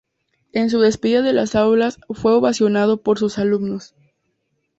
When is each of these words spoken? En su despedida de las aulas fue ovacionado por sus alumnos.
En 0.51 0.71
su 0.71 0.79
despedida 0.79 1.21
de 1.21 1.31
las 1.31 1.53
aulas 1.53 1.99
fue 2.09 2.33
ovacionado 2.33 3.03
por 3.03 3.19
sus 3.19 3.37
alumnos. 3.37 3.93